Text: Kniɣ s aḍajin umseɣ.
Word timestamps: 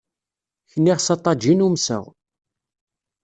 Kniɣ 0.71 0.97
s 1.05 1.07
aḍajin 1.13 1.65
umseɣ. 1.67 2.03